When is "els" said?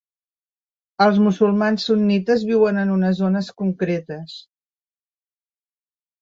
1.03-1.19